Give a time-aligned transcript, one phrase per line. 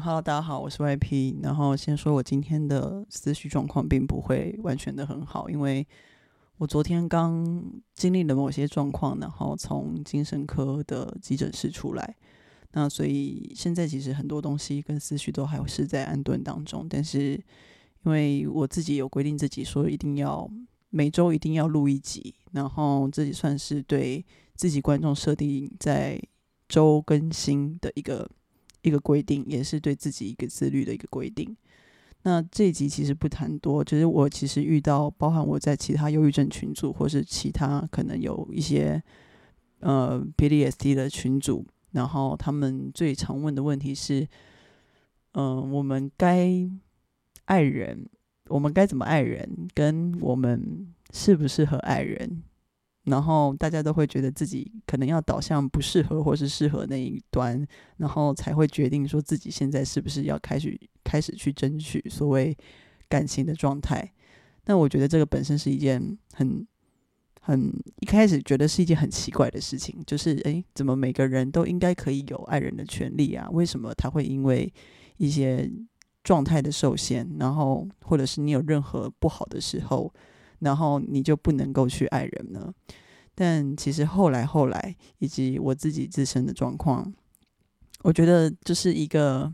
[0.00, 1.42] ，Hello，大家好，我是 YP。
[1.42, 5.86] 然后先说我今天的思绪状况并不会完全的很好，因为
[6.56, 7.62] 我昨天刚
[7.94, 12.16] 经历了某些状况，然后从精神科的急诊室出来。
[12.72, 17.32] 那所以现在其实很多东西跟思绪都还是在安顿当中，但是
[18.04, 20.50] 因为我自己有规定自己说一定要
[20.88, 24.24] 每周一定要录一集，然后自己算是对
[24.54, 26.18] 自己观众设定在
[26.68, 28.28] 周更新的一个。
[28.82, 31.56] 一个规定，也是对自己一个自律的一个规定。
[32.22, 39.02] 那这一集其实不谈多，就是我其实遇到，包含我在其他忧郁症群组，或是其他可能有一些
[39.78, 44.28] 呃 PDSD 的群组，然后他们最常问的问题是：
[45.32, 46.50] 嗯，我们该
[47.46, 48.06] 爱人，
[48.48, 52.42] 我们该怎么爱人，跟我们适不适合爱人？
[53.04, 62.56] 然后大家都会觉得自己可能要导向不适合或是适合那一端，然后才会决定说自己现在是不是要开始开始去争取所谓
[63.08, 64.12] 感情的状态。
[64.66, 66.66] 那我觉得这个本身是一件很
[67.40, 73.48] 很一开始觉得是一件很奇怪的事情，就是诶，怎么每个人都应该可以有爱人的权利啊？
[73.50, 74.70] 为什么他会因为
[75.16, 75.68] 一些
[76.22, 80.12] 状态的受限，然后或者是你有任何不好的时候？
[80.60, 82.72] 然后你就不能够去爱人呢？
[83.34, 87.12] 但其实后来后来，以及我自己自身的状况，
[88.02, 89.52] 我觉得就是一个，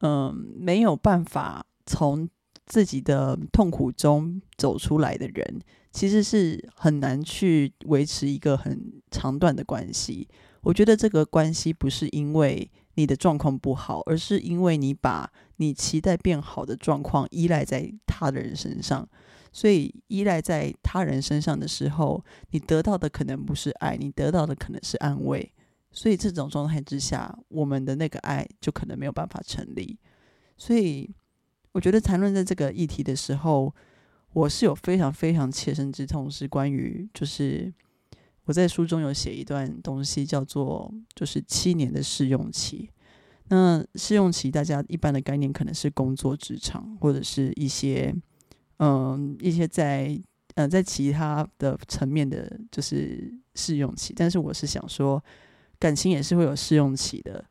[0.00, 2.28] 嗯，没有办法从
[2.66, 5.58] 自己的痛苦中走出来的人，
[5.90, 10.28] 其实是很难去维持一个很长段的关系。
[10.60, 19.08] 我觉得这个关系不是因为你的状况不好，而是因为你把你期待变好的状况依赖在他的人身上。
[19.52, 25.52] 所以依赖在他人身上的时候，你得到的可能不是爱，你得到的可能是安慰。
[25.90, 29.98] 所以这种状态之下，我们的那个爱就可能没有办法成立。
[30.56, 31.10] 所以
[31.72, 33.74] 我觉得谈论在这个议题的时候，
[34.34, 37.72] 我是有非常非常切身之痛，是关于就是
[38.44, 42.90] 我在书中有写一段东西，叫做就是七年的试用期。
[43.48, 48.14] 那试用期大家一般的概念可能是工作职场或者是一些。
[48.78, 50.20] 嗯，一些在
[50.54, 54.12] 呃在其他的层面的，就是试用期。
[54.16, 55.22] 但是我是想说，
[55.78, 57.44] 感情也是会有试用期的。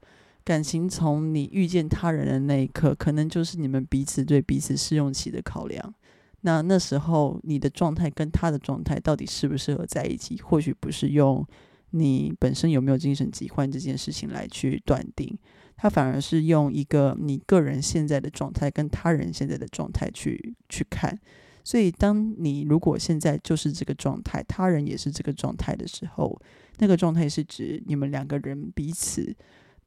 [0.43, 5.93] 感情从你遇见他人的那一刻，可能就是你们彼此对彼此试用期的考量。
[6.41, 11.45] 那那时候你的状态跟他的状态到底适不适合在一起，或许不是用
[11.89, 15.37] 你本身有没有精神疾患这件事情来去断定。
[15.79, 21.15] 他反而是用一个你个人现在的状态跟他人现在的状态去去看，
[21.63, 26.41] 所以当你如果现在就是这个状态，他人也是这个状态的时候，
[26.79, 29.35] 那个状态是指你们两个人彼此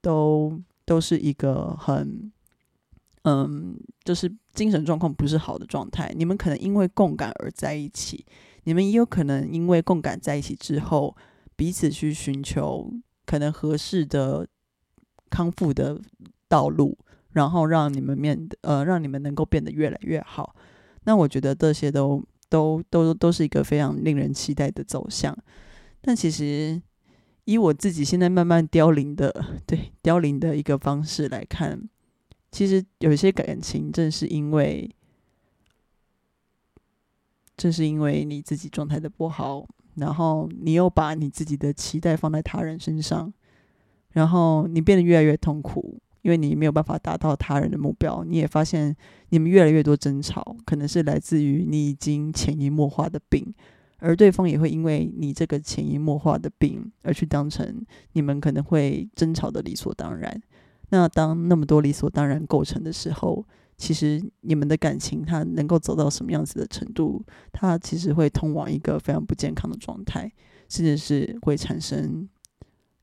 [0.01, 2.31] 都都是一个很
[3.25, 6.15] 嗯，就是精神状况不是好的状态。
[6.17, 8.25] 你们可能因为共感而在一起，
[8.63, 11.17] 你们也有可能因为共感在一起之后，
[11.57, 12.93] 彼此去寻求
[13.27, 14.47] 可能合适的。
[15.31, 16.01] 康复的
[16.49, 16.99] 道路，
[17.31, 20.55] 然后让你们面呃，让你们能够变得越来越好。
[21.05, 25.37] 那我觉得这些都都都都是一个非常令人期待的走向。
[26.03, 26.81] 但其实
[27.45, 29.33] 以我自己现在慢慢凋零的，
[29.67, 31.89] 对凋零的一个方式来看，
[32.51, 34.91] 其实有一些感情正是因为，
[37.57, 43.33] 正是因为你自己状态的不好，然后你又把你自己的期待放在他人身上。
[44.13, 48.25] 然后你变得越来越痛苦，因为你没有办法达到他人的目标。
[48.25, 48.97] 你也发现
[49.29, 53.55] 你们越来越多争吵，可能是来自于你已经潜移默化的病，
[53.99, 60.43] 而对方也会因为你这个潜移默化的病而去当成你们可能会争吵的理所当然。
[60.89, 63.47] 那当那么多理所当然构成的时候，
[63.77, 70.31] 其实你们的感情它能够走到什么样子的程度，它其实会通往一个非常不健康的状态，
[70.69, 72.29] 甚至是会产生。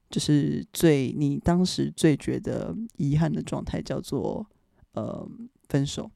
[0.09, 4.47] 就是最你当时最觉得遗憾的状态叫做
[4.93, 5.29] 呃
[5.67, 6.09] 分手，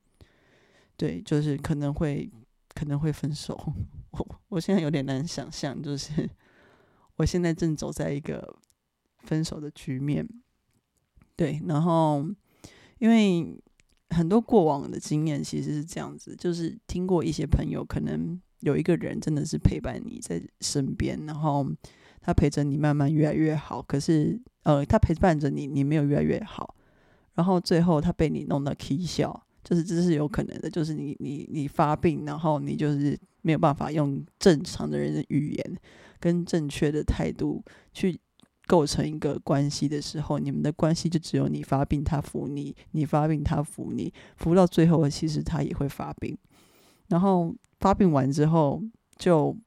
[0.96, 2.32] 对，就是可能会
[2.74, 3.54] 可能会分手。
[4.12, 6.30] 我我现在有点难想象，就是
[7.18, 8.58] 我现在正走在一个
[9.24, 10.26] 分手的局面，
[11.36, 12.26] 对，然后
[13.00, 13.62] 因为
[14.12, 21.68] 很多过往的经验其实是这样子，就是听过一些朋友可能有一个人真的是陪伴你在身边，然后。
[22.22, 26.76] 他陪着你慢慢越来越好，可是呃，他陪伴着你，你没有越来越好，
[27.34, 35.78] 然后最后他被你弄到啼笑，就是这是有可能的，就是你你你发病，然后你就是没有办法用正常的人的语言
[36.20, 38.20] 跟正确的态度去
[38.68, 44.14] 构成一个关系的时候，你们的关系就只有你发病，他扶你；你发病，他扶你。
[44.38, 46.38] 扶到最后，其实他也会发病。
[47.08, 48.82] 然后发病完之后，
[49.18, 49.58] 就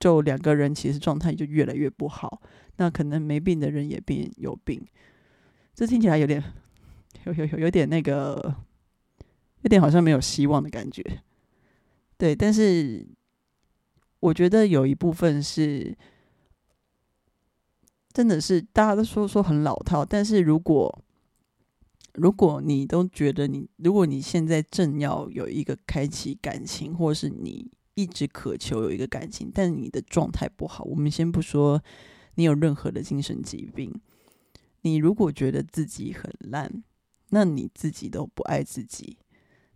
[0.00, 2.42] 就两个人其实状态就越来越不好。
[2.78, 4.84] 那可能没病的人也变有病，
[5.74, 6.42] 这听起来有点
[7.26, 8.56] 有有有有点那个，
[9.62, 11.04] 有点好像没有希望的感觉。
[12.16, 13.06] 对，但是
[14.18, 15.96] 我觉得有一部分是。
[18.12, 21.04] 真的是大家都说说很老套，但是如果
[22.14, 31.82] 如果你都觉得你，如果你现在正要有一个开启感情，或是你一直渴求有一个感情，但你的状态不好，我们先不说
[32.36, 33.92] 你有任何的精神疾病，
[34.82, 36.82] 你如果觉得自己很烂，
[37.30, 39.18] 那你自己都不爱自己，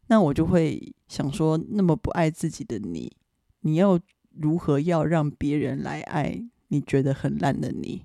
[0.07, 3.17] 那我就会想说，那么不爱自己的你，
[3.61, 3.99] 你要
[4.31, 8.05] 如何要让别人来爱你觉得很烂的你？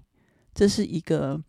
[0.53, 1.41] 这是一个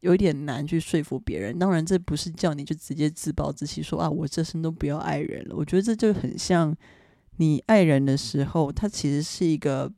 [0.00, 1.58] 有点难去说服别人。
[1.58, 5.56] 当然，这不是叫你就直接自暴自弃，说啊，我这生都不要爱人了。
[5.56, 6.76] 我觉得这就很像
[7.38, 9.92] 你爱人的时候，他其实是一个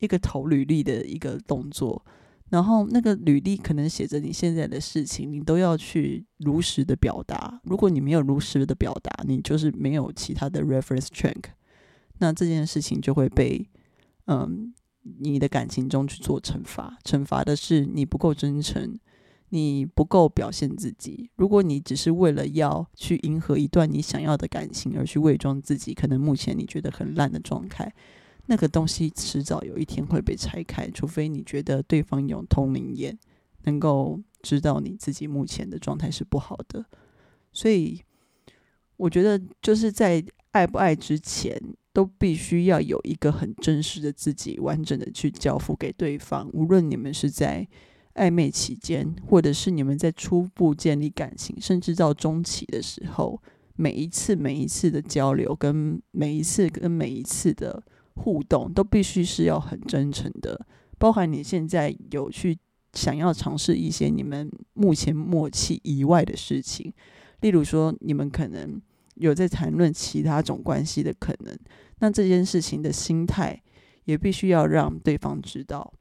[0.00, 2.04] 一个投履历的一个动作。
[2.50, 7.60] 然后那个履历可能写着你现在的事情，你都要去如实的表达。
[7.64, 11.36] 如果你没有如实的表达，你就是没有其他的 reference check，
[12.18, 13.68] 那这件事情就会被
[14.26, 14.74] 嗯。
[15.20, 18.98] 你的感情中去做惩罚，惩罚的是你不够真诚，
[19.50, 21.30] 你不够表现自己。
[21.36, 27.92] 如果你只是为了要去迎合一段你想要的感情而去伪装自己，可能目前你觉得很烂的状态，
[28.46, 30.88] 那个东西迟早有一天会被拆开。
[30.90, 33.18] 除非你觉得对方有通灵眼，
[33.64, 36.84] 能够知道你自己目前的状态是不好的。
[37.52, 38.02] 所以，
[38.96, 41.60] 我觉得就是在爱不爱之前。
[41.90, 46.48] 都必须要有一个很真实的自己，完整的去交付给对方。
[46.52, 47.66] 无论你们是在
[48.18, 53.40] 暧昧期间，或者是你们在初步建立感情，甚至到中期的时候，
[53.76, 57.82] 每一次每一次的交流，跟每一次跟每一次的
[58.14, 60.66] 互动，都必须是要很真诚的。
[60.98, 62.58] 包含你现在有去
[62.92, 66.92] 想要尝试一些你们目前默契以外的事情，
[67.40, 68.80] 例如说，你们可能
[69.14, 71.56] 有在谈论其他种关系的可能。
[72.00, 73.62] 那这件事情的心态
[74.06, 75.92] 也必须要让对方知道，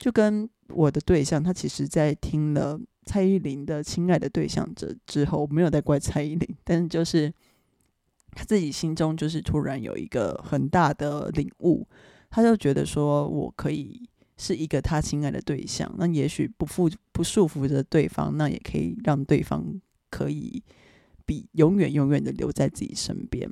[0.00, 7.30] 就跟我的对象，他其实在听了蔡依林的《亲爱的对象者》之后，没有在怪蔡依林，但是就是
[8.32, 11.86] 他自己心中就是突然有一个很大的领悟，
[12.30, 14.08] 他就觉得说我可以
[14.38, 20.62] 是一个他亲爱的对象，那也许不负不束缚着对方，那也可以让对方可以
[21.26, 23.50] 比永远永远的留在自己身边。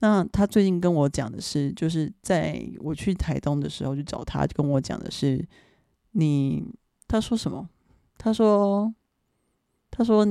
[0.00, 5.46] 那他最近跟我讲的是，就是在我去台东的时候去找他，跟我讲的是，
[6.12, 6.64] 你
[7.06, 7.68] 他说什么？
[8.16, 8.94] 他说，
[9.90, 10.26] 他说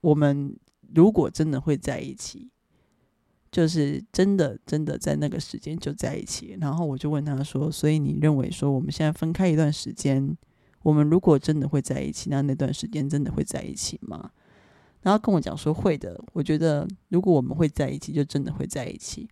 [0.00, 0.56] 我们
[0.94, 2.50] 如果真的会在一起，
[3.50, 6.56] 就是真的真的在那个时间就在一起。
[6.60, 10.36] 然后我就问他说，所以你认为说我们现在分开一段时间，
[10.82, 14.30] 我们如果真的会在一起，那那段时间真的会在一起吗？
[15.02, 19.28] 然后跟我讲说会的，我觉得如果我们会在一起，就真的会在一起。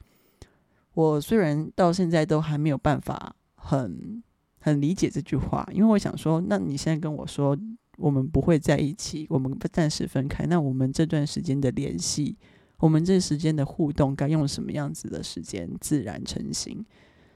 [0.94, 4.22] 我虽然到现在都还没有办法很
[4.58, 7.56] 很理解这句话，因为我想说，那你现在跟我说
[7.96, 12.36] 我们不会在一起，我们暂时分开，那我们这段时间的联系，
[12.78, 16.84] 我们这时间的互动，该用什么样子的时间自然成型？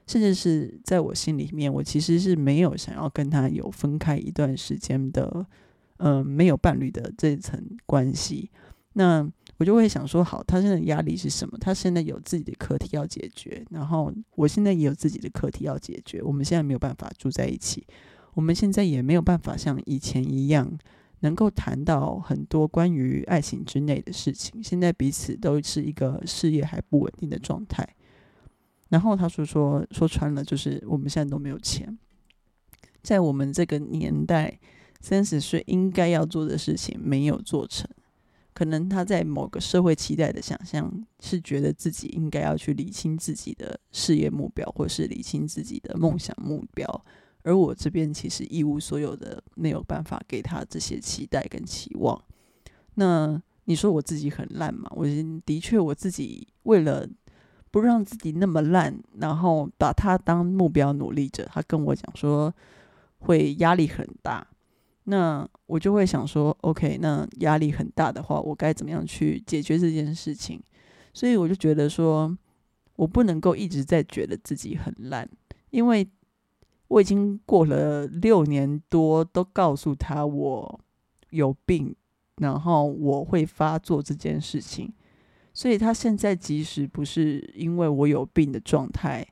[0.06, 5.46] 甚至是在我心里面，我其实是没有想要跟他有分开一段时间的。
[5.98, 8.50] 嗯，没有伴侣的这层关系，
[8.94, 9.24] 那
[9.58, 11.56] 我就会想说，好，他现在压力是什么？
[11.58, 16.20] 他现在有自己的课题要解决，然后我现在也有自己的课题要解决。
[16.22, 17.86] 我们现在没有办法住在一起，
[18.34, 20.76] 我们现在也没有办法像以前一样
[21.20, 24.62] 能够谈到很多关于爱情之内的事情。
[24.62, 27.86] 现在彼此都是一个事业还不稳定的状态。
[28.88, 31.96] 然后他说说说穿了，就是我们现在都没有钱，
[33.02, 34.58] 在我们这个年代。
[35.04, 37.90] 三十岁应该要做的事情没有做成，
[38.54, 47.04] 可能他在某个社会期待的想象是觉得自己应该要去理清自己的事业目标，或是理清自己的梦想目标，
[47.42, 52.22] 而我这边其实一无所有的，没有办法给他这些期待跟期望。
[52.94, 54.90] 那你说我自己很烂吗？
[54.94, 55.06] 我
[55.46, 57.08] 的确我自己为了
[57.70, 61.44] 不让自己那么烂，然后把他当目标努力着。
[61.46, 62.52] 他跟我讲说
[63.20, 64.46] 会压力很大。
[65.04, 70.60] 那我就会想说，OK，那压力很大的话，我该怎么样去解决这件事情？
[71.14, 72.36] 所以我就觉得说，
[72.96, 75.26] 我不能够一直在觉得自己很烂，
[75.70, 76.06] 因为
[76.88, 80.80] 我已经过了六年多，都告诉他我
[81.30, 81.96] 有病，
[82.36, 84.92] 然后我会发作这件事情，
[85.54, 89.26] 所以他现在即使不是因为我有病的状态，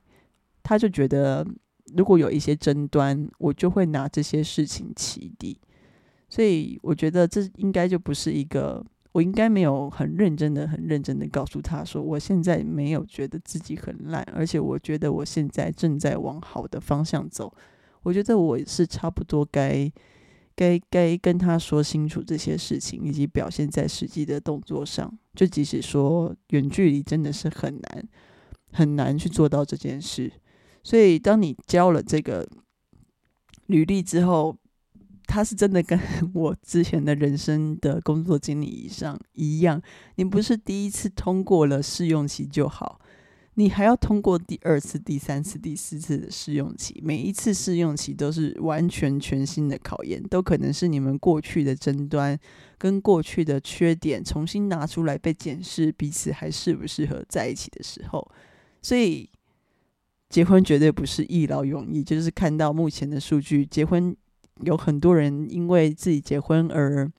[0.62, 1.46] 他就觉得
[1.94, 5.58] 如果有一些争端，我就会拿这些事情起底，
[6.30, 8.82] 所以我觉得这应该就不是一个。
[9.12, 17.52] 我应该没有很认真的、很认真的告诉他说，我现在没有觉得自己很烂，而且我觉得我现在正在往好的方向走。
[18.04, 19.90] 我觉得我是差不多该、
[20.54, 25.12] 该、该跟他说清楚这些事情，以及表现在实际的动作上。
[25.34, 28.08] 就即使说远距离真的是很难、
[28.70, 30.32] 很难去做到这件事，
[30.84, 32.48] 所以当你交了这个
[33.66, 34.56] 履历之后。
[35.30, 35.96] 他是真的跟
[36.34, 39.80] 我之前的人生的工作经历以上一样，
[40.16, 43.00] 你不是第一次通过了试用期就好，
[43.54, 52.36] 你还要通过第二次、第三次、第四次的试用期，每一次试用期都是完全全新的考验，都可能是你们过去的争端
[52.76, 58.28] 跟过去的缺点重新拿出来被检视，彼此还适不适合在一起的时候，
[58.82, 59.30] 所以
[60.28, 64.16] 结婚绝对不是一劳永逸，就是看到目前的数据，结婚。
[64.62, 67.10] 有很多人因为自己结婚而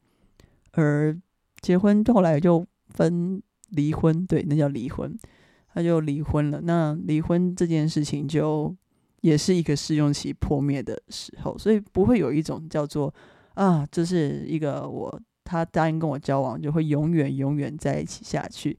[0.74, 1.18] 而
[1.62, 5.18] 结婚，后来就分离婚，对，那叫离婚，
[5.74, 6.62] 他就离婚了。
[6.62, 8.76] 那离婚这件事情就
[9.22, 13.14] 也是一个试用期破灭的时候，所以不会有一种叫做
[13.54, 18.78] 啊，这是一个我他答应跟我交往就会永远永远在一起下去，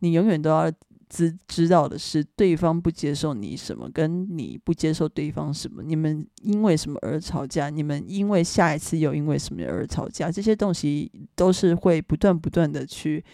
[0.00, 0.70] 你永远都要。
[1.10, 13.24] 知知道的是对方不接受你什么，跟你不接受对方什么，你们因为什么而吵架，你们因为下一次又因为什么而吵架，这些东西都是会不断不断的去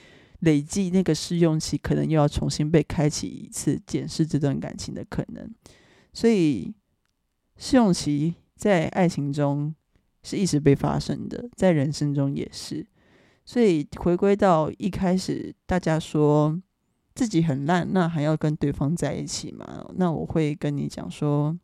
[0.41, 5.55] 累积，那个试用期可能又要重新被开启一次，检视这段感情的可能。
[6.15, 6.75] 所以
[7.59, 9.75] 试用期在爱情中
[10.23, 12.87] 是一直被发生的，在人生中也是。
[13.45, 16.59] 所以回归到一开始，大家说。
[17.17, 19.87] 自己很烂，那还要跟对方在一起吗？
[19.97, 21.59] 那我会跟你讲说，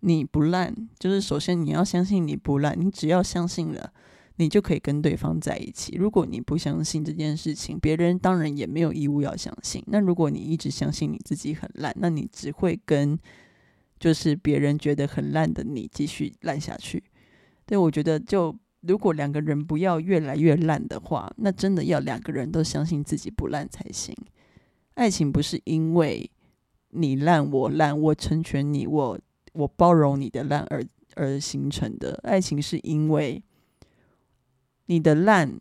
[0.00, 3.90] 你不烂，就是首先你要相信你不烂，你只要相信了，
[4.36, 5.96] 你就可以跟对方在一起。
[5.96, 9.82] 如果你不相信这件事情，别人当然也没有义务要相信。
[9.86, 13.18] 那如果你一直相信你自己很烂，那你只会跟
[13.98, 17.02] 就是别人觉得很烂的你继续烂下去。
[17.64, 18.54] 对我觉得就。
[18.80, 24.14] 如果两个人不要越来越烂的话，那真的要两个人都相信自己不烂才行。
[24.94, 26.30] 爱情不是因为
[26.90, 29.18] 你烂我烂，我成全你，我
[29.52, 30.84] 我包容你的烂而
[31.16, 32.20] 而形成的。
[32.22, 33.42] 爱情是因为
[34.86, 35.60] 你的烂，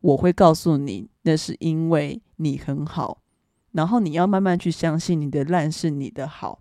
[0.00, 3.22] 我会告诉你，那是因为你很好，
[3.70, 6.60] 然后你要慢慢去相信你的烂是你的好，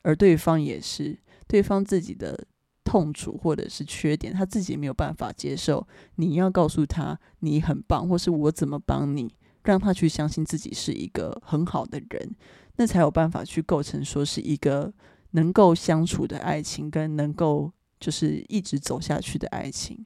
[0.00, 2.46] 而对方也是对方自己的。
[2.92, 5.88] 痛楚或者是缺点，他自己没有办法接受。
[6.16, 9.34] 你要告诉他你很棒，或是我怎么帮你，
[9.64, 12.36] 让他去相信自己是一个很好的人，
[12.76, 14.92] 那才有办法去构成说是一个
[15.30, 20.04] 能够相处的爱情，跟能够就是一直走下去的爱情。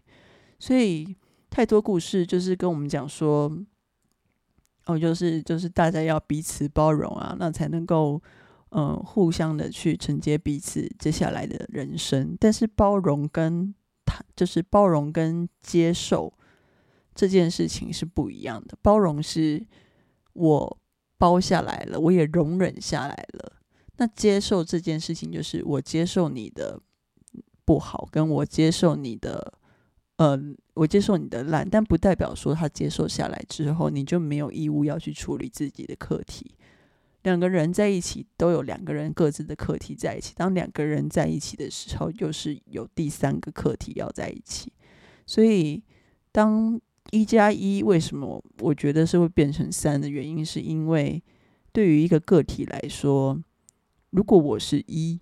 [0.60, 1.16] 所以
[1.50, 3.50] 太多故事就是跟我们讲说，
[4.84, 8.22] 哦，就是就是大家要彼此包容啊，那才能够。
[8.78, 16.30] 嗯，互相的去承接彼此接下来的人生，但是包容跟他就是包容跟接受
[17.14, 18.76] 这件事情是不一样的。
[18.82, 19.66] 包容是
[20.34, 20.78] 我
[21.16, 23.52] 包下来了，我也容忍下来了。
[23.96, 26.78] 那接受这件事情，就是我接受你的
[27.64, 29.54] 不好，跟我接受你的，
[30.18, 30.38] 呃，
[30.74, 36.54] 我接受你的烂，但不代表说他接受下来之后，你就没有义务要去处理自己的课题。
[37.26, 40.32] 两个人在一起都有两个人各自的课题在一起。
[40.36, 44.72] 当两个人在一起的时候，又是有第三个课题要在一起。
[45.26, 45.82] 所以，
[46.30, 46.80] 当
[47.10, 51.20] 一加一为什么我觉得是会变成三的原因，是因为
[51.72, 53.36] 对于一个个体来说，
[54.10, 55.18] 如果我是一，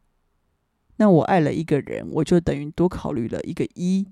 [0.97, 4.07] 那我爱了一个人，我就等于多考虑了一个一。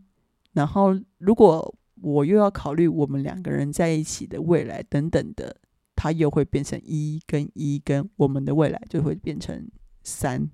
[0.55, 5.59] 然后，如果我又要考虑我们两个人在一起的未来等等的。
[6.02, 9.64] 它又会变成一跟一跟我们的未来就会变成
[10.02, 10.50] 三，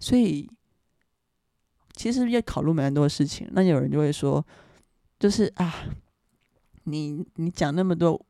[0.00, 0.50] 所以
[1.94, 3.48] 其实要考虑蛮多事情。
[3.52, 4.44] 那有人就会说，
[5.16, 5.72] 就是啊，
[6.82, 8.20] 你你讲那么多，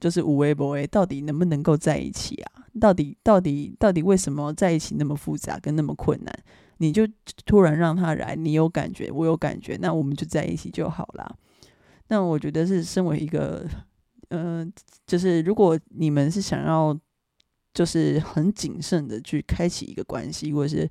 [0.00, 2.64] 就是无为不为，到底能不能够在一起啊？
[2.80, 6.34] 到底到底到底为什么在一起那么复杂跟那么困难？
[6.78, 7.06] 你就
[7.44, 11.36] 突然让他来，你有感觉，我有感觉，那我们就在一起就好了。
[12.08, 13.68] 那我觉得是身为一个。
[14.28, 14.72] 嗯，
[15.06, 16.98] 就是如果你们是想要，
[17.72, 20.88] 就是很谨慎的去开启一个关系，或者是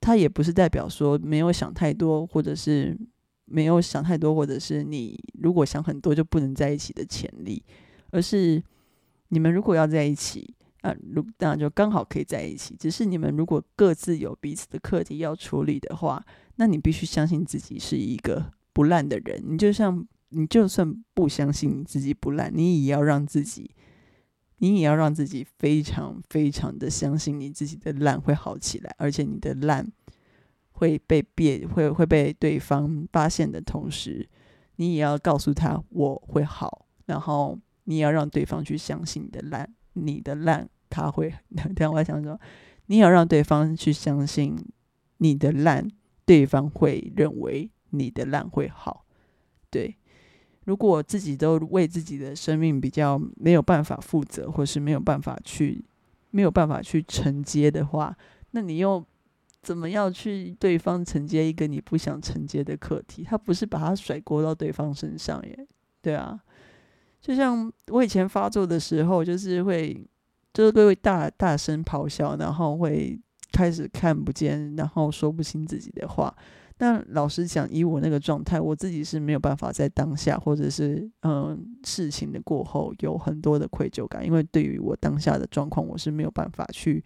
[0.00, 2.96] 他也不是代表说没有想太多，或者是
[3.44, 7.62] 没有想太多，或者是你如果想很多就不能在一起的潜力，
[8.10, 8.62] 而是
[9.28, 12.76] 你们如果要在一起啊，如那就刚好可以在一起。
[12.78, 16.24] 只是你们如果各自有彼此的课题要处理的话，
[16.56, 19.42] 那你必须相信自己是一个不烂的人。
[19.44, 23.70] 你就像你就算不相信你自己不烂，你也要让自己。
[24.58, 29.86] 你也要让自己非常非常的相信你自己的烂会好起来，而且你的烂
[30.70, 34.26] 会被别会会被对方发现的同时，
[34.76, 41.34] 你也要告诉他我会好，然后你也要让对方去相信你的烂，你的烂他会。
[41.76, 42.40] 等我还想说，
[42.86, 44.56] 你也要让对方去相信
[45.18, 45.86] 你的烂，
[46.24, 49.04] 对方会认为你的烂会好，
[49.68, 49.98] 对。
[50.66, 55.84] 如果自己都为自己的生命比较没有办法负责，或是没有办法去
[56.30, 58.16] 没有办法去承接的话，
[58.50, 59.04] 那你又
[59.62, 63.24] 怎么样去对方承接一个你不想承接的课题？
[63.24, 65.66] 他不是把它甩锅到对方身上耶？
[66.02, 66.38] 对啊，
[67.20, 70.06] 就像我以前发作的时候，就是会
[70.52, 73.18] 就是会大大声咆哮，然后会
[73.52, 76.36] 开始看不见，然后说不清自己的话。
[76.78, 87.02] 但老实讲，以我那个状态，我自己是没有办法在当下，或者是嗯事情的过后有很多的愧疚感，因为对于我当下的状况，我是没有办法去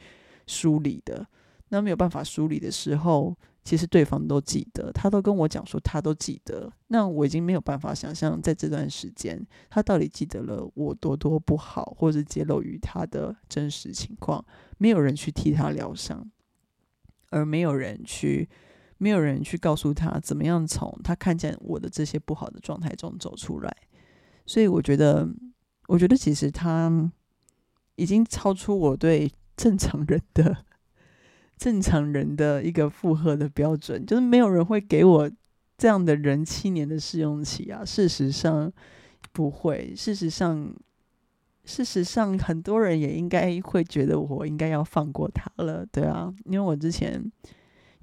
[0.49, 1.25] 梳理的。
[1.69, 6.69] 那没有办法梳理的时候，其实对方都记得，他都跟我讲说他都记得。
[6.89, 14.45] 那我已经没有办法想象，在这段时间他到底记得了我多多不好，或者揭露于他的真实情况，
[14.79, 16.29] 没有人去替他疗伤，
[17.31, 18.49] 而没有人去。
[19.03, 23.75] 没有人去告诉他怎么样从他看见我的这些不好的状态中走出来，
[24.45, 25.27] 所以我觉得，
[25.89, 27.11] 我觉得其实他
[27.97, 30.55] 已经超出我对正常人的
[31.57, 35.31] 正常人的一个负荷的标准，就是没有人会给我
[35.79, 37.83] 这样的人七年的试用期啊。
[37.83, 38.71] 事实上
[39.33, 40.75] 不会，事实上，
[41.65, 47.33] 事实上很多人也应该会觉得我应该要放过他了，对啊，因为我之前。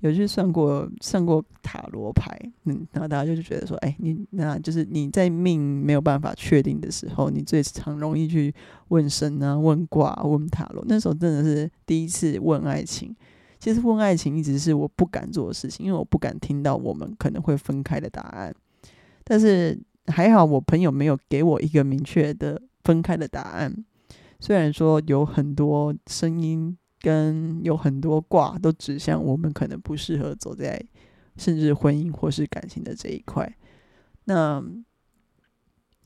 [0.02, 8.54] 有去算过算过塔罗牌，嗯，然后大家就是觉得说，哎，你那就是你在命没有办法确定的时候，你最常容易去
[8.90, 10.86] 问神啊、问卦、问塔罗。
[10.88, 13.16] 那时候真的是第一次问爱情。
[13.60, 18.54] 其实问爱情一直是我不敢做的事情，因为我不敢听到我们可能会分开的答案。
[19.24, 23.76] 但是还好，我朋友没有给我一个明确的分开的答案。
[24.40, 26.78] 虽然说有很多声音。
[27.08, 30.78] 跟有很多卦都指向我们可能不适合走在
[31.38, 33.50] 甚至婚姻或是感情的这一块。
[34.26, 34.62] 那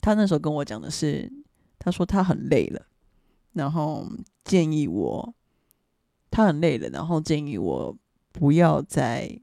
[0.00, 1.28] 他那时候跟我讲的是，
[1.76, 2.86] 他说他很累了，
[3.54, 4.06] 然后
[4.44, 5.34] 建议我
[6.30, 7.98] 他很累了，然后建议我
[8.30, 9.40] 不要再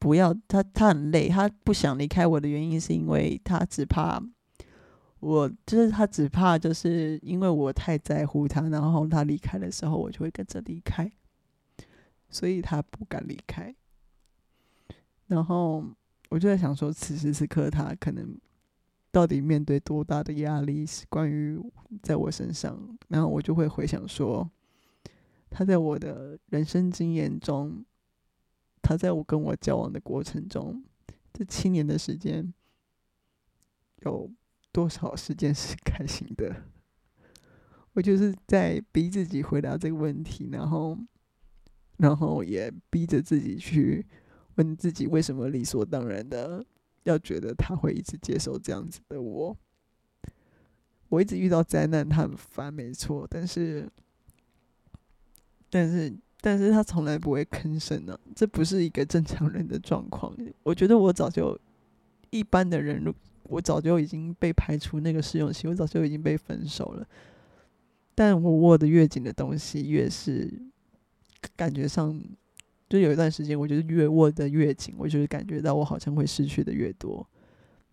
[0.00, 4.20] 不要他他很累，他不想离开我的原因是因为他只怕。
[5.20, 11.10] 我就是他，只怕就是因为我太在乎他，然后他离开的时候，我就会跟着离开，
[12.28, 13.74] 所以他不敢离开。
[15.26, 15.82] 然后
[16.28, 18.38] 我就在想说，此时此刻他可能
[19.10, 21.58] 到底面对多大的压力是关于
[22.02, 22.96] 在我身上？
[23.08, 24.48] 然后我就会回想说，
[25.48, 27.84] 他在我的人生经验中，
[28.82, 30.84] 他在我跟我交往的过程中，
[31.32, 32.52] 这七年的时间
[34.02, 34.30] 有。
[34.76, 36.54] 多少时间是开心的？
[37.94, 40.98] 我就是在逼自己回答这个问题，然后，
[41.96, 44.04] 然后也逼着自己去
[44.56, 46.62] 问自己，为什么理所当然的
[47.04, 49.56] 要觉得他会一直接受这样子的我？
[51.08, 53.90] 我一直遇到灾难，他很烦，没错，但是，
[55.70, 58.14] 但是，但是他从来不会吭声呢。
[58.34, 60.36] 这不是一个正常人的状况。
[60.64, 61.58] 我觉得我早就
[62.28, 63.14] 一般的人。
[63.48, 67.06] 我早就已经被排除那个试用期，我早就已经被分手了。
[68.14, 70.50] 但我握的越紧的东西，越是
[71.54, 72.18] 感觉上，
[72.88, 77.28] 就有一段时间，我觉得越握的越紧，我就是感觉到我好像会失去的越多。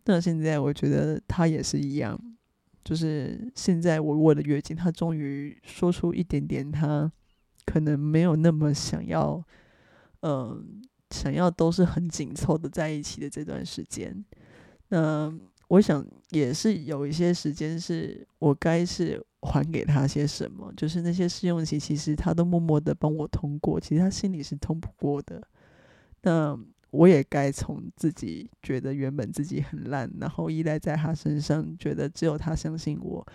[0.06, 2.18] 那现在我觉得他也是一样，
[2.84, 7.12] 就是现在我握的越紧，他终于说出一点点，他
[7.66, 9.44] 可能没有那么想要，
[10.22, 14.24] 嗯，想要都是很紧凑的在一起的这段时间。
[14.93, 15.34] 那
[15.69, 25.41] 我想也是有一些时间是我该是还给他些什么，就是那些试用期，其实他都默默的帮我通过，其实他心里是通不过的。
[26.21, 26.56] 那
[26.91, 33.25] 我也该从自己觉得原本自己很烂，然后依赖在他身上，觉得只有他相信我，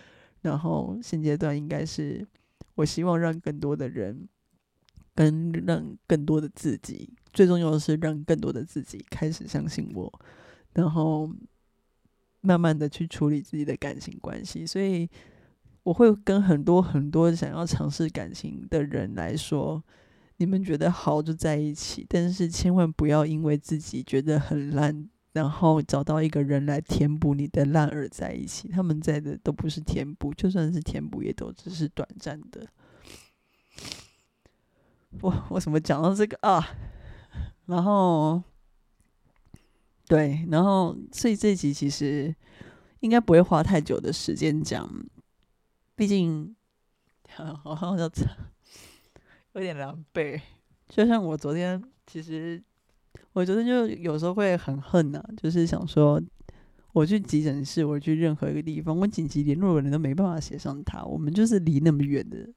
[0.42, 2.24] 然后现阶段应该是
[2.76, 4.28] 我希望让更多的人，
[5.12, 10.20] 跟让更多的自己，最重要的是让更多的自己开始相信我，
[10.74, 11.31] 然后
[12.40, 14.66] 慢慢的去处理自己的感情关系。
[14.66, 15.09] 所以
[15.83, 19.83] 我会跟很多很多想要尝试感情的人来说，
[20.37, 25.09] 你们觉得好就在一起，但是千万不要因为自己觉得很烂。
[25.35, 32.66] 然后找到一个人来填补你的烂而在一起，他们在的都不是填补，就算是填补，也都只是短暂的。
[35.20, 36.66] 我我怎么讲到这个啊？
[37.66, 38.42] 然后，
[40.08, 42.34] 对，然后所以这集其实
[43.00, 44.90] 应该不会花太久的时间讲，
[45.94, 46.56] 毕竟
[47.28, 48.10] 好像要
[49.52, 50.40] 有点狼狈。
[50.88, 52.60] 就像我昨天其实。
[53.32, 56.20] 我昨天就有时候会很恨呐，就是想说，
[56.92, 62.48] 我去急诊室，我去任何一个地方，我紧急联络的人都没办法写上他，我们就是离那么远的，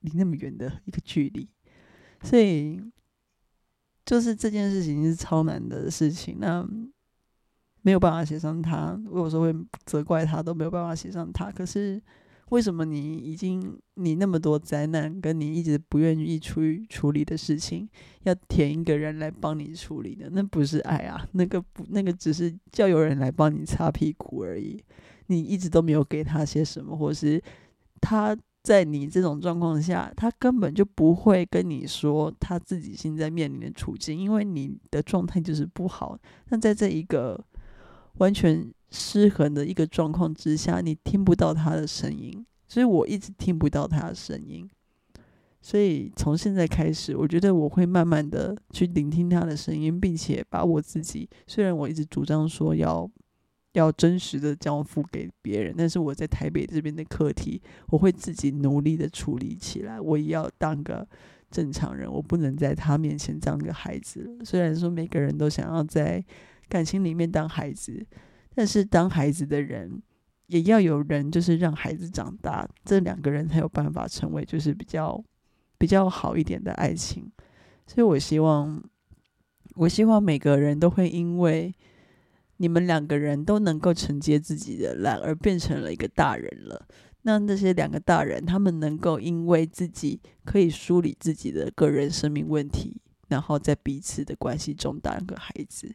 [0.00, 1.48] 离那么远的一个距离，
[2.22, 2.80] 所以
[4.04, 6.66] 就是这件事情是超难的事情，那
[7.82, 12.02] 没有办法写上他，我有时候会责怪他都没有办法写上他，可是。
[12.50, 17.88] 为什么你已经你那么多灾难，跟你一直不愿意处处理的事情，
[18.24, 20.28] 要填一个人来帮你处理的？
[20.30, 24.82] 那不是爱啊，那个不那个只是叫有人来帮你擦屁股而已。
[25.28, 27.40] 你一直都没有给他些什么，或是
[28.00, 36.18] 他在你这种状况下，他根本就不会跟你说他自己现在面临的处境，因为你的状态就是不好。
[36.48, 37.42] 那在这一个
[38.18, 38.72] 完全。
[38.92, 44.68] 失衡的一个状况之下，你听不到他的声音，所以我一直听不到他的声音。
[45.62, 53.08] 所以从现在开始，我觉得我会慢慢的去聆听他的声音，并且把我自己，虽然我一直主张说要
[53.72, 60.00] 要真实的交付给别人，但是我在台北这边的课题，我会自己努力的处理起来。
[60.00, 61.06] 我也要当个
[61.50, 64.38] 正常人，我不能在他面前当个孩子。
[64.44, 66.24] 虽然说每个人都想要在
[66.68, 68.06] 感情里面当孩子。
[68.52, 70.02] 但是当孩子的人，
[70.48, 75.22] 也要有人就是让孩子长大，这两个人才有办法成为就是比较
[75.78, 77.30] 比较好一点的爱情。
[77.86, 78.82] 所以我希望，
[79.76, 81.72] 我希望每个人都会因为
[82.60, 86.86] 你们两个人都能够承接自己的懒，而变成了一个大人了。
[87.22, 95.90] 那那些两个大人，他们能够因为自己可以梳理自己的个人生命问题，然后在彼此的关系中当个孩子。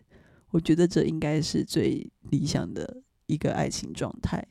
[0.50, 4.44] 我觉得这应该是最理想的一个爱情状态。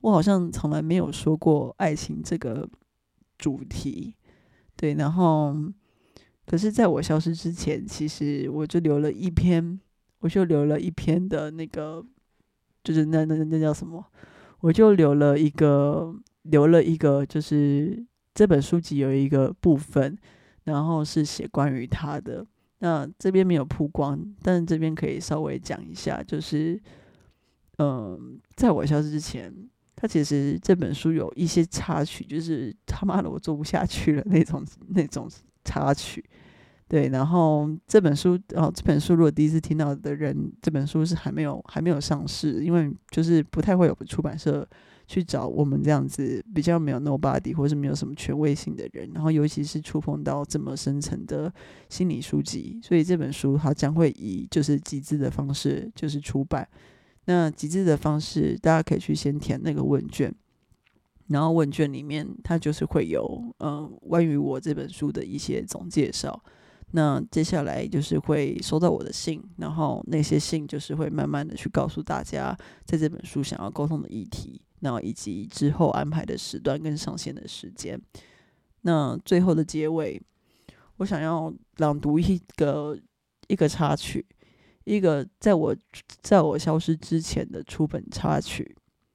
[0.00, 2.66] 我好像从来没有说过爱情这个
[3.36, 4.14] 主题，
[4.76, 4.94] 对。
[4.94, 5.54] 然后，
[6.46, 9.78] 可是在我消失之前，其实我就留了一篇，
[10.20, 12.04] 我就留了一篇的那个，
[12.84, 14.04] 就是那那那叫什么？
[14.60, 18.04] 我就留了一个，留了一个，就是
[18.34, 20.16] 这本书籍有一个部分，
[20.64, 22.46] 然后是写关于他的。
[22.80, 26.80] 那这边没有曝光，但是这边可以稍微讲一下，就是，
[27.78, 29.54] 嗯，在我消失之前，
[29.96, 35.28] 他其实这本书有一些插曲，就是他妈的我做不下去了那种那种
[35.64, 36.24] 插曲，
[36.90, 37.08] 对。
[37.08, 44.68] 然后这本书，哦，这本书如果第一次听到的人，这本书是还没有还没有上市，因为就是不太会有出版社。
[45.10, 51.52] 去找我们这样子比较没有 nobody 或是没有什么权威性的人，然后尤其是触碰到这么深层的
[51.88, 56.64] 心理书籍，所以这本书它将会以就是集资的方式就是出版。
[57.24, 60.32] 那集资的方式，大家可以去先填那个问卷，
[61.26, 66.40] 然后问卷里面它就是会有嗯关于我这本书的一些总介绍。
[66.92, 74.60] 那接下来就是会收到我的信，然后那些信就是会慢慢的去告诉大家在这本书想要沟通的议题。
[74.82, 78.00] 那以及之后安排的时段跟上线的时间，
[78.80, 80.18] 那最后的结尾，
[80.96, 82.98] 我想要朗读一个
[83.46, 84.24] 一个插曲，
[84.84, 85.76] 一个在我
[86.22, 88.74] 在我消失之前的出本插曲，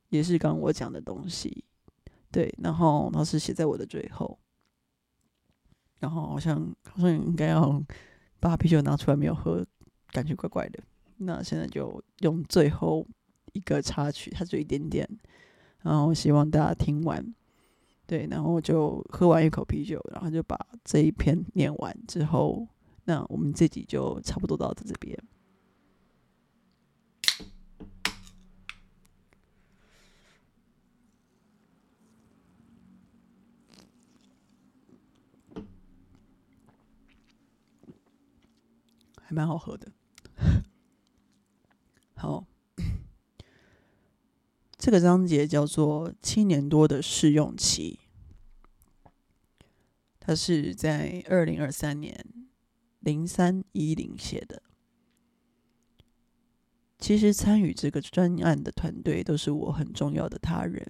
[0.09, 1.65] 也是刚我讲的东西，
[2.31, 4.37] 对，然后它是写在我的最后，
[5.99, 7.83] 然后好像好像应该要
[8.39, 9.65] 把啤酒拿出来没有喝，
[10.11, 10.83] 感觉怪怪的，
[11.17, 13.07] 那现在就用最后
[13.53, 15.07] 一个插曲，它就一点点。
[15.81, 17.23] 然后希望大家听完，
[18.07, 22.67] 对，然后就喝完一口啤酒，然后就把这一篇念完之后，
[23.03, 25.15] 那我们这集就差不多到这边。
[39.24, 39.91] 还蛮好喝的，
[42.15, 42.45] 好。
[44.77, 47.99] 这个章节叫做“七年多的试用期”。
[50.19, 52.25] 他是在二零二三年
[52.99, 54.61] 零三一零写的。
[56.99, 60.85] 其实参与这个专案的团队都是我很重要的他人。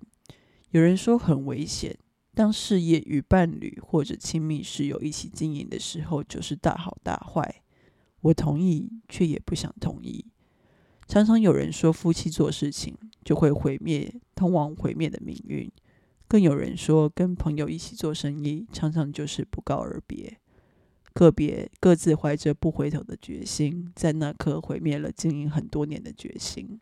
[0.71, 1.97] 有人说很危险，
[2.33, 7.63] 当事业与伴侣或者亲密室友一起经营的时候，就是大好大坏。
[8.25, 10.25] 我同意，却也不想同意。
[11.07, 15.71] 常常有人说夫妻做事情就会毁灭，通往毁灭的命运。
[16.27, 20.39] 更有人说跟朋友一起做生意，常常就是不告而别。
[21.13, 26.79] 个别各自怀着不回头的决心，在那刻毁灭了经营很多年的决心。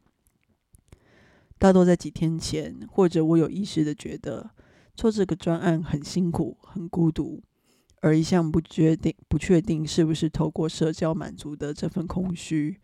[1.60, 4.52] 大多在几天前，或者我有意识的觉得
[4.96, 7.44] 做这个专案很辛苦、很孤独，
[8.04, 12.78] 而一向不决定、不确定是不是透过社交满足的这份空虚，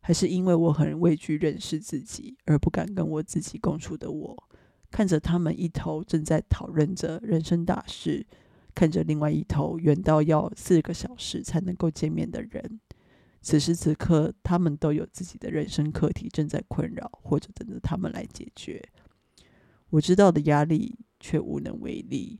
[0.00, 4.48] 还是因为我很畏惧认识自己而不敢跟我自己共处的我，
[4.90, 8.26] 看着他们一头正在讨论着人生大事。
[8.74, 12.78] 看着另外一头远到要四个小时才能够见面的人，
[13.40, 18.86] 此时此刻，他们都有自己的人生课题正在困扰，或者等着他们来解决。
[19.88, 22.38] 我知道的压力，却无能为力。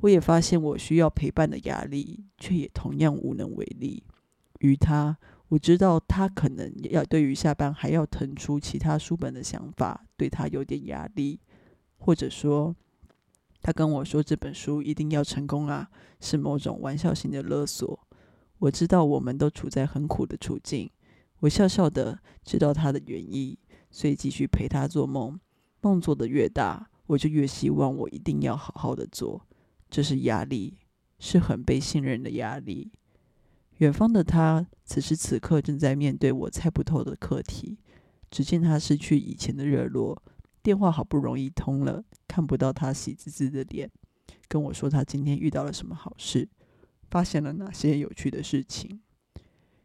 [0.00, 4.02] 我也发现我需要陪伴的压力，却也同样无能为力。
[4.60, 5.16] 于他，
[5.48, 11.40] 我知道他可能要对于下班还要腾出其他书本的想法，对他有点压力，
[11.98, 12.74] 或者说。
[13.62, 17.98] 他跟我说：“这本书一定要成功啊！”是某种玩笑型的勒索。
[18.60, 20.88] 我知道我们都处在很苦的处境。
[21.40, 23.58] 我笑笑的知道他的原意，
[23.90, 25.40] 所以继续陪他做梦。
[25.80, 29.44] 梦做的越大，我就越希望我一定要好好的做。
[29.96, 30.76] 这是压力，
[31.18, 32.92] 是很被信任的压力。
[33.78, 37.78] 远方的他，此时此刻正在面对我猜不透的课题。
[38.30, 40.22] 只见他失去以前的热络。
[40.62, 43.90] 电话好不容易通了，看不到他喜滋滋的脸，
[44.48, 46.46] 跟我说他今天遇到了什么好事，
[47.08, 49.00] 发现了哪些有趣的事情。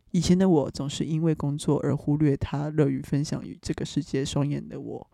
[0.10, 5.10] 以前的我总是因为工作而忽略他乐于分享与这个世界双眼的我，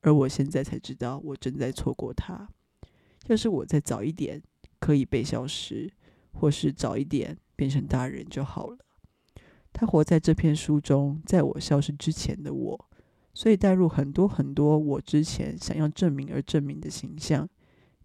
[0.00, 2.48] 而我现在才知道我正在错过他。
[3.26, 4.42] 要是我再早一点
[4.78, 5.90] 可以被消失，
[6.32, 8.78] 或是早一点变成大人就好了。
[9.72, 12.86] 他活在这片书中，在我消失之前的我。
[13.32, 17.48] 所以带入很多很多我之前想要证明而证明的形象，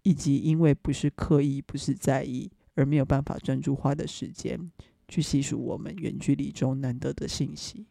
[0.04, 4.70] 以及因为不是刻意、不是在意而没有办法专注花的时间，
[5.08, 7.86] 去细数我们远距离中难得的信息。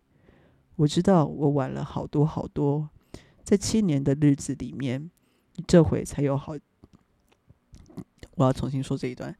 [0.77, 2.89] 我知道我晚了好多好多，
[3.43, 5.11] 在七年的日子里面，
[5.67, 6.55] 这回才有好。
[8.35, 9.35] 我要重新说这一段。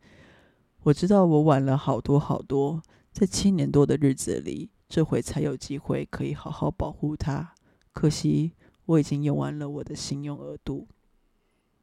[0.83, 2.81] 我知道我晚了好多好多，
[3.11, 7.53] 在七年多的日子里，这回才有机会可以好好保护他。
[7.91, 8.53] 可惜
[8.85, 10.87] 我已经用完了我的信用额度，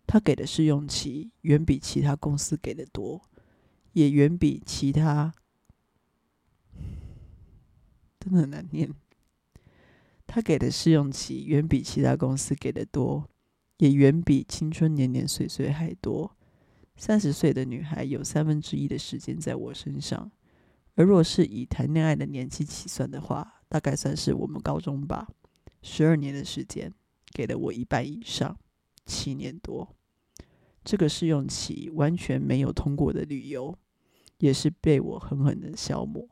[0.06, 3.22] 他给的试用期远比其他公司给的多，
[3.92, 5.32] 也远比其他
[8.20, 8.88] 真的很难念。
[10.26, 13.28] 他给的试用期远比其他公司给的多，
[13.78, 16.36] 也远比青春年年岁岁还多。
[16.96, 20.30] 三十岁的女孩有三分之一的时间在我身上，
[20.94, 25.28] 而若是以谈恋爱的年纪起算的话，大概算是我们高中吧。
[25.82, 26.92] 十二年的时间，
[27.32, 28.56] 给了我一半以上，
[29.04, 29.96] 七年多。
[30.84, 33.76] 这个试用期完全没有通过的理由，
[34.38, 36.28] 也是被我狠狠的消磨。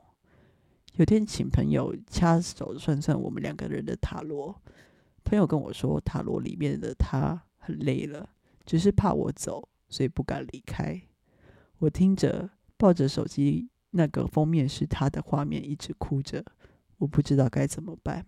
[0.94, 4.60] 有天请朋友掐手算算我们两个人的塔罗，
[5.24, 8.28] 朋友跟我说，塔罗里面的他很累了，
[8.66, 11.02] 只是怕我走，所以不敢离开。
[11.80, 16.44] 我听着，抱着手机，那个封面是他的画面，一直哭着，
[16.96, 18.24] 我不知道该怎么办。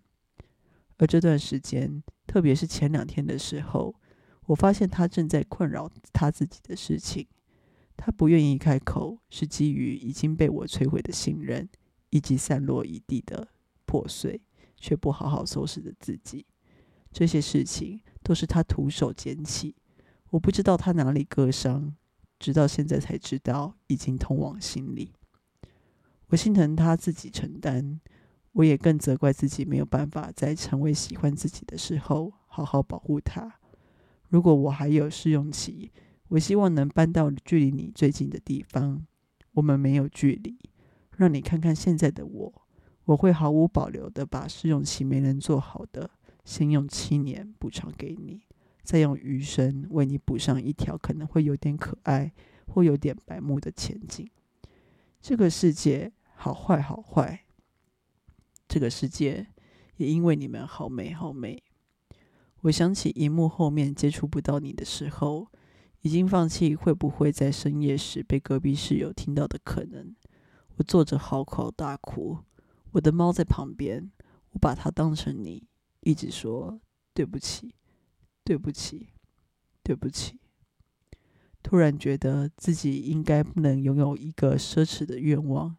[0.99, 3.95] 而这段时间，特别是前两天的时候，
[4.47, 7.27] 我发现他正在困扰他自己的事情。
[7.97, 11.69] 他不愿意开口，是基于已经被我摧毁的信任，
[12.11, 13.49] 以及散落一地的
[13.85, 14.41] 破碎，
[14.77, 16.47] 却不好好收拾的自己。
[17.13, 19.77] 这些事情都是他徒手捡起。
[20.33, 21.95] 我不知道他哪里割伤，
[22.39, 25.13] 直到现在才知道，已经通往心里。
[26.29, 28.01] 我心疼他自己承担。
[28.53, 33.51] 我也更责怪自己没有办法在成为喜欢自己的时候好好保护他。
[34.29, 35.91] 如果我还有试用期，
[36.29, 39.07] 我希望能搬到距离你最近的地方。
[39.53, 40.59] 我们没有距离，
[41.17, 42.53] 让你看看现在的我。
[43.07, 46.11] 我会毫无保留的把试用期没能做好的，
[46.45, 48.43] 先用七年补偿给你，
[48.83, 52.33] 再用余生为你补上一条可能会有点可爱
[52.67, 54.29] 或有点白目的前景。
[55.21, 57.45] 这个世界好坏，好坏。
[58.69, 59.47] 这个世界
[59.97, 61.63] 也因为你们好美好美。
[62.63, 65.49] 我想起荧幕后面接触不到你的时候，
[66.01, 70.15] 已经放弃会不会在深夜时被隔壁室友听到的可能。
[70.77, 72.39] 我坐着嚎啕大哭，
[72.93, 74.11] 我的猫在旁边，
[74.53, 75.69] 我把它当成你，
[76.01, 76.81] 一直说
[77.13, 77.75] 对不起，
[78.45, 79.09] 对不起，
[79.83, 80.41] 对不起。
[81.63, 85.77] 突然觉得自己应该不能拥有一个奢侈的愿望，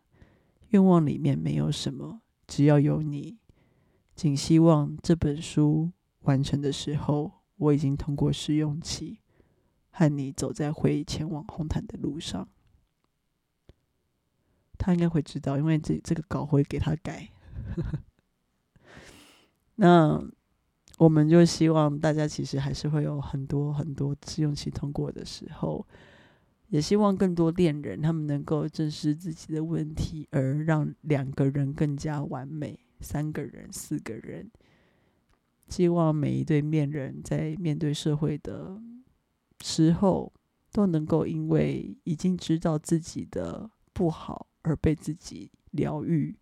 [0.69, 3.39] 愿望里面没有什么，只要有你。
[4.15, 9.19] 仅希望这本书完成的时候，我已经通过试用期，
[9.89, 12.47] 和你走在会前往红毯的路上。
[14.77, 17.29] 他应该会知道，因为这这个稿会给他改。
[19.75, 20.23] 那
[21.03, 25.85] 我们就希望大家其实还是会有很多很多试用期通过的时候，
[26.69, 32.79] 也希望更多恋人他们能够正视自己的问题，而让两个人更加完美。
[33.01, 34.49] 三个人、四个人，
[35.67, 38.81] 希望每一对恋人在面对社会的
[39.59, 40.31] 时候，
[40.71, 46.33] 都能够因为已经知道自己的不好而被自己疗愈，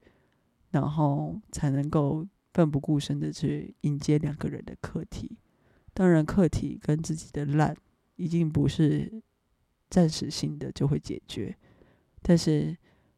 [0.70, 5.38] 然后才能够奋不顾身的去迎接两个人的课题。
[5.94, 7.76] 当然，课题跟自己的烂
[8.16, 9.22] 已经不是
[9.90, 11.58] 暂时性的就会解决，
[12.22, 12.78] 但是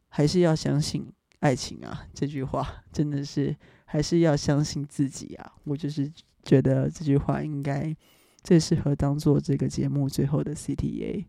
[0.09, 1.11] 还是要相信。
[1.39, 5.53] 爱情啊，这句话真的是还是要相信自己啊！
[5.65, 6.09] 我就是
[6.41, 7.93] 觉得这句话应该
[8.41, 11.25] 最适合当做这个节目最后的 CTA。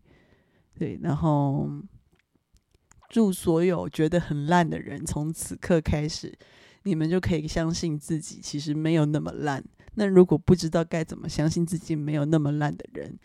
[0.73, 1.69] 对，然后
[3.09, 6.33] 祝所有觉得很烂的人，从此刻开始，
[6.85, 9.61] 你们就可以相信自己，其实没有那么烂。
[9.95, 13.19] 那如果不知道该怎么相信自己没有那么烂的人，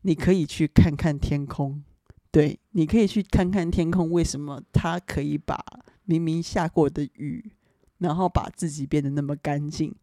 [0.00, 1.84] 你可以去看看天空。
[2.30, 5.62] 对，你可以去看看天空，为什么它可以把。
[6.04, 7.52] 明明下过的雨，
[7.98, 9.94] 然后把自己变得那么干净，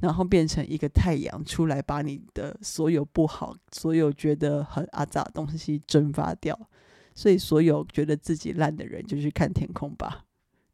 [0.00, 6.58] 然后变成一个太阳出来，把你的所有不好、所有觉得很阿杂的东西蒸发掉。
[7.14, 10.24] 所以，所有觉得自己烂的人，就去看天空吧。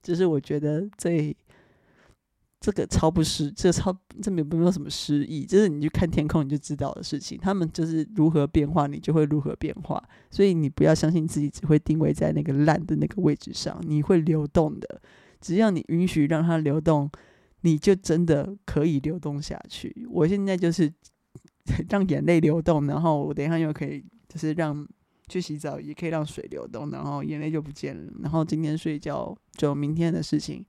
[0.02, 1.36] 这是我觉得最
[2.62, 7.36] 这个超不失，这个超这没没有什么失意，就是你去看天空，你就知道的事情。
[7.36, 10.00] 他们就是如何变化，你就会如何变化。
[10.30, 15.02] 所以你不要相信自己只会定位在那个烂的那个位置上，你会流动的。
[15.40, 17.10] 只要你允许让它流动，
[17.62, 20.06] 你就真的可以流动下去。
[20.08, 20.88] 我现在就是
[21.90, 24.86] 让眼泪流动，然后我等一下又可以就是让
[25.26, 28.12] 去洗澡，也可以让水流动，然后眼泪就不见了。
[28.20, 30.64] 然后今天睡觉，就明天的事情。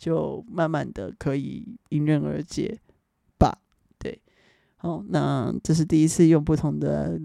[0.00, 2.80] 就慢慢的可以迎刃而解
[3.38, 3.60] 吧，
[3.98, 4.18] 对，
[4.76, 7.20] 好，那这是第一次用不同的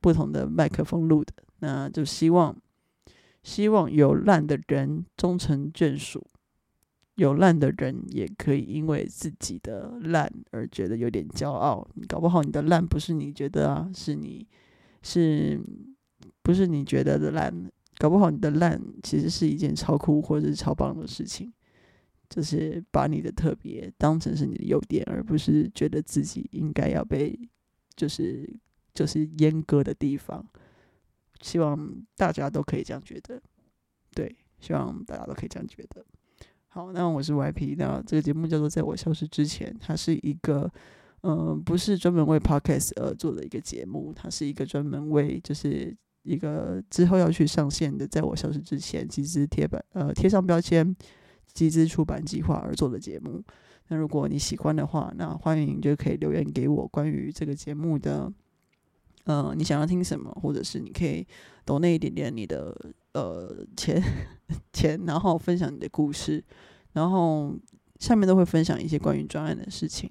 [0.00, 2.56] 不同的麦克风录的，那就希望
[3.44, 6.26] 希望有烂的人终成眷属，
[7.14, 14.44] 有烂的人也可以因为自己的烂而觉得有点骄傲，搞不好你的烂不是你觉得啊，是你
[15.02, 15.60] 是
[16.42, 17.70] 不是你觉得的烂？
[17.98, 21.52] 搞不好你的烂其实是一件超酷或者是超棒的事情，
[22.28, 27.38] 就是把你的特别当成是你的优点，而不是觉得自己应该要被
[27.94, 28.52] 就是
[28.92, 30.44] 就是阉割的地方。
[31.40, 33.40] 希望大家都可以这样觉得，
[34.12, 36.04] 对，希望大家都可以这样觉得。
[36.68, 40.68] 好，那我是 YP，那这个节目叫做《在我消失之前》，它是一个
[41.22, 45.96] 嗯，不是专门为 Podcast 而做的一个节目，它是一个专门为就是。
[46.24, 50.94] 一个之后要去上线的，在我消失之前，集资贴板呃贴上标签，
[51.52, 53.42] 集资出版计划而做的节目。
[53.88, 58.32] 那如果你喜欢的话，那欢迎就可以留言给我关于这个节目的，
[59.24, 61.26] 呃，你想要听什么，或者是你可以
[61.64, 62.74] 抖那一点点你的
[63.12, 64.02] 呃钱
[64.72, 66.42] 钱，然后分享你的故事，
[66.94, 67.54] 然后
[68.00, 70.10] 下面都会分享一些关于专案的事情。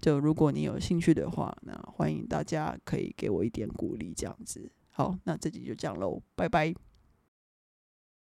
[0.00, 4.70] 就如果你有兴趣的话，那欢迎大家可以给我一点鼓励，这样子。
[4.92, 6.74] 好，那这集就这样喽，拜拜。